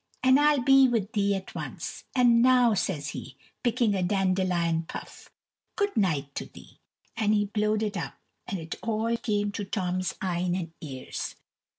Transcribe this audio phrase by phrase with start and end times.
[0.23, 5.29] and I'll be wi' thee at once; and now," says he, picking a dandelion puff,
[5.75, 6.79] "good night to thee,"
[7.15, 8.15] and he blowed it up,
[8.47, 11.35] and it all came into Tom's eyne and ears.